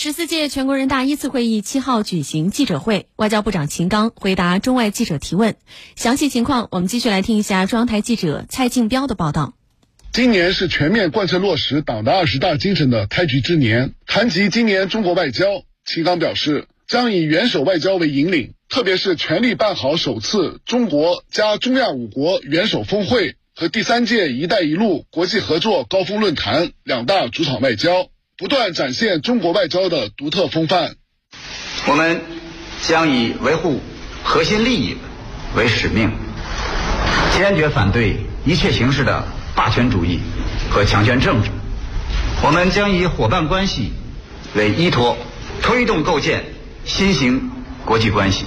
[0.00, 5.56] 十四届全国人大一次会议七号举行记者会，外交部长秦刚回答中外记者提问。
[5.96, 9.54] 详细情况，我们继续来听一下中央台记者蔡静彪的报道。
[10.12, 13.94] 今年是全面贯彻落实党的二十大精神的开局之年。
[14.06, 28.06] 谈及今年中国外交，秦刚表示，将以元首外交为引领，特别是全力办好首次中国加中亚五国元首峰会和第三届“一带一路”国际合作高峰论坛两大主场外交。
[28.38, 30.94] 不断展现中国外交的独特风范。
[31.88, 32.20] 我们
[32.82, 33.80] 将以维护
[34.22, 34.96] 核心利益
[35.56, 36.12] 为使命，
[37.36, 38.16] 坚决反对
[38.46, 40.20] 一切形式的霸权主义
[40.70, 41.50] 和强权政治。
[42.40, 43.92] 我们将以伙伴关系
[44.54, 45.18] 为依托，
[45.60, 46.44] 推动构建
[46.84, 47.50] 新型
[47.84, 48.44] 国际关系。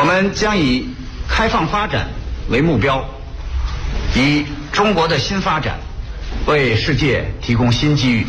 [0.00, 0.88] 我们将以
[1.28, 2.08] 开放发展
[2.48, 3.08] 为目标，
[4.16, 5.78] 以中国的新发展
[6.46, 8.26] 为世界提供新机遇。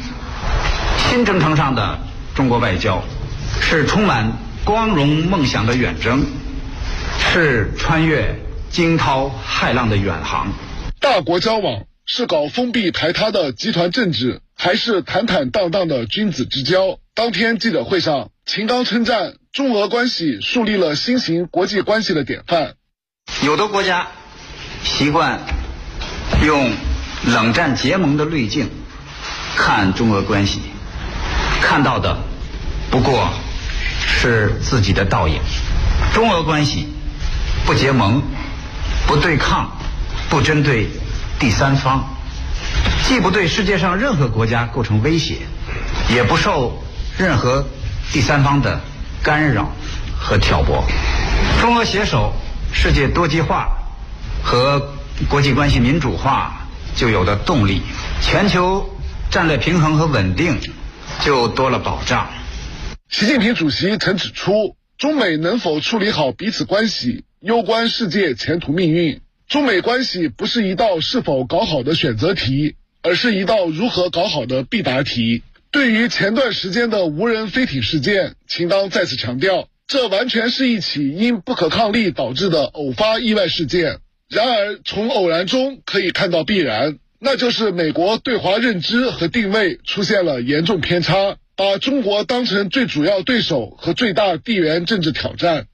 [1.11, 1.99] 新征程上的
[2.33, 3.03] 中国外交，
[3.59, 4.31] 是充满
[4.63, 6.25] 光荣梦想的远征，
[7.19, 8.33] 是穿越
[8.69, 10.53] 惊涛骇浪的远航。
[11.01, 16.97] 大国交往是搞封闭排他的集团政治，还是坦坦荡荡的君子之交？
[17.13, 22.75] 当天记者会上，秦刚称赞中俄关系树立了新型国际关系的典范。
[23.43, 24.07] 有的国家
[24.81, 25.41] 习惯
[26.45, 26.71] 用
[27.27, 28.69] 冷战结盟的滤镜
[29.57, 30.61] 看中俄关系。
[31.61, 32.17] 看到的
[32.89, 33.29] 不过
[34.05, 35.39] 是自己的倒影。
[36.13, 36.87] 中俄关系
[37.65, 38.21] 不结盟、
[39.07, 39.71] 不对抗、
[40.29, 40.89] 不针对
[41.39, 42.03] 第三方，
[43.07, 45.37] 既不对世界上任何国家构成威胁，
[46.09, 46.83] 也不受
[47.17, 47.65] 任何
[48.11, 48.81] 第三方的
[49.23, 49.71] 干扰
[50.19, 50.83] 和挑拨。
[51.61, 52.33] 中俄携手，
[52.73, 53.69] 世界多极化
[54.43, 54.93] 和
[55.29, 57.83] 国际关系民主化就有了动力，
[58.21, 58.89] 全球
[59.29, 60.59] 战略平衡和稳定。
[61.23, 62.29] 就多了保障。
[63.09, 69.21] 习近平主席曾指出，中美能否处理好彼此关系，攸关世界前途命运。
[69.47, 75.43] 中美关系不是一道是否搞好的选择题，而是一道如何搞好的必答题。
[75.71, 83.99] 对于前段时间的无人飞艇事件，秦刚再次强调，这完全是一起因不可抗力导致的偶发意外事件。
[84.27, 86.97] 然而，从偶然中可以看到必然。
[87.23, 95.67] 那就是美国对华认知和定位出现了严重偏差，把中国当成最主要对手和最大地缘政治挑战。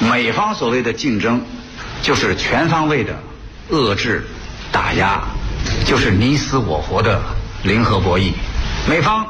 [0.00, 1.42] 美方所谓的竞争，
[2.02, 3.16] 就是全方位的
[3.70, 4.24] 遏制、
[4.72, 5.22] 打压，
[5.86, 7.22] 就是你死我活的
[7.62, 8.32] 零和博弈。
[8.88, 9.24] 美方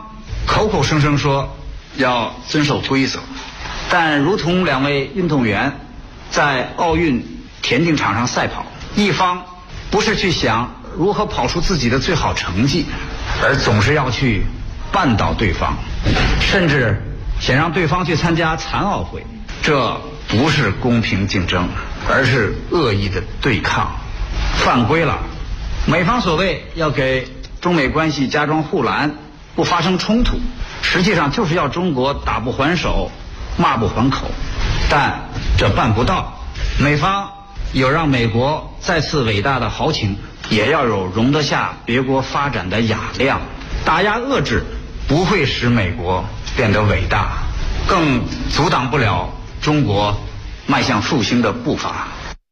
[0.47, 1.55] 口口声声说
[1.99, 3.21] 要遵守规则，
[3.91, 5.79] 但如同两位运动员
[6.31, 7.23] 在奥运
[7.61, 8.65] 田径场上赛跑，
[8.97, 9.45] 一方
[9.91, 10.77] 不是去想。
[10.99, 12.85] 如何跑出自己的最好成绩，
[13.41, 14.45] 而总是要去
[14.93, 15.77] 绊倒对方，
[16.41, 17.01] 甚至
[17.39, 19.25] 想让对方去参加残奥会，
[19.63, 21.69] 这不是公平竞争，
[22.11, 23.93] 而是恶意的对抗，
[24.57, 25.21] 犯规了。
[25.87, 27.29] 美方所谓要给
[27.61, 29.15] 中美关系加装护栏，
[29.55, 30.41] 不发生冲突，
[30.83, 33.13] 实际上就是要中国打不还手，
[33.57, 34.27] 骂不还口，
[34.91, 36.35] 但这办不到。
[36.81, 37.31] 美方
[37.73, 40.17] 有让美国再次伟大的豪情。
[40.51, 43.43] 也要有容得下别国发展的雅量，
[43.85, 44.63] 打压遏制
[45.07, 46.25] 不会使美国
[46.57, 47.43] 变得伟大，
[47.87, 49.31] 更阻挡不了
[49.61, 50.19] 中国
[50.67, 52.09] 迈向复兴的步伐。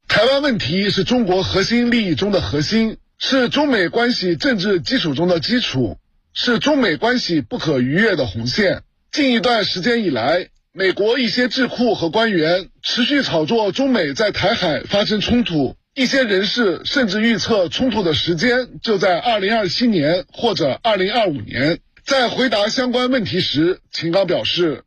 [0.08, 5.96] 台湾问题是中国核心利益中的核心，是中美关系政治基础中的基础，
[6.34, 8.82] 是中美关系不可逾越的红线。
[9.10, 15.74] 近一段时间以来，美国一些智库和官员持续炒作中美在台海发生冲突。
[15.94, 21.78] 一些人士甚至预测冲突的时间就在二零二七年或者二零二五年。
[22.04, 24.82] 在回答相关问题时，秦刚表示：“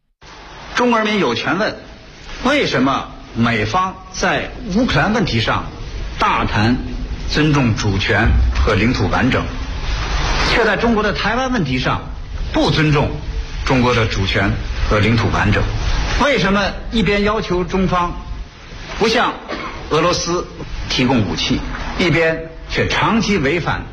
[0.78, 1.76] 中国人民有权问，
[2.44, 5.72] 为什么美方在乌克兰问题上
[6.20, 6.78] 大谈
[7.32, 8.28] 尊重主权
[8.64, 9.44] 和领土完整，
[10.54, 12.00] 却在中国的台湾问题上
[12.54, 13.10] 不尊重
[13.66, 14.52] 中国的主权
[14.88, 15.64] 和领土完整？
[16.24, 18.14] 为什么一边要求中方
[18.98, 19.34] 不向
[19.90, 20.48] 俄罗斯？”
[20.90, 21.60] 提供武器，
[22.00, 23.84] 一边却长期违反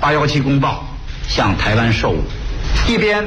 [0.00, 0.86] 八幺七公报，
[1.28, 2.22] 向台湾售武；
[2.88, 3.22] 一边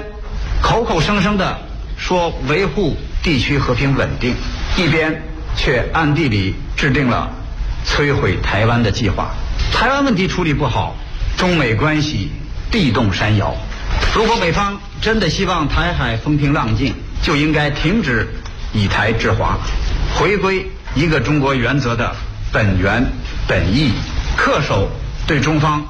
[0.63, 1.59] 口口声声的
[1.95, 4.33] 说维护地区和平稳定，
[4.75, 5.21] 一边
[5.55, 7.29] 却暗地里制定了
[7.85, 9.29] 摧毁台湾的计划。
[9.71, 10.95] 台湾问题处理不好，
[11.37, 12.31] 中美关系
[12.71, 13.55] 地动山摇。
[14.15, 18.27] 如果美方真的希望台海风平浪静，就应该停止
[18.73, 19.57] 以台制华，
[20.15, 22.15] 回归一个中国原则的。
[22.51, 23.03] 本源
[23.47, 23.91] 本意，
[24.37, 24.87] 恪守
[25.25, 25.83] 对中方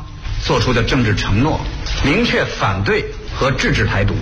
[0.45, 1.59] 做出的政治承诺，
[2.05, 3.03] 明确反对
[3.35, 4.13] 和制止台独。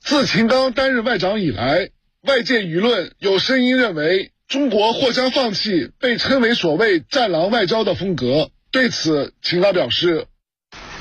[0.00, 1.90] 自秦刚担任外长以来，
[2.26, 8.50] 外界舆论有声音认为，中国或将放弃被称为所谓“战狼外交”的风格。
[8.72, 10.26] 对此，秦刚表示：“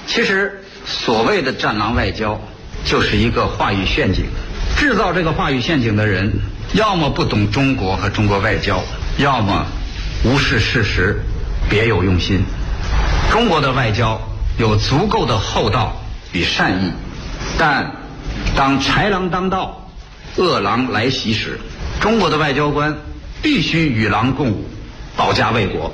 [0.05, 2.39] 其实，所谓的‘战狼外交’
[2.85, 4.25] 就是一个话语陷阱。
[4.77, 6.31] 制造这个话语陷阱的人，
[6.73, 8.81] 要么不懂中国和中国外交，
[9.17, 9.65] 要么
[10.23, 11.21] 无视事实，
[11.69, 12.45] 别有用心。
[13.29, 14.21] 中国的外交
[14.57, 16.01] 有足够的厚道
[16.31, 16.91] 与善意，
[17.57, 17.91] 但……”
[18.55, 19.89] 当豺狼当道、
[20.35, 21.59] 恶狼来袭时，
[21.99, 22.95] 中国的外交官
[23.41, 24.69] 必须与狼共舞，
[25.15, 25.91] 保家卫国。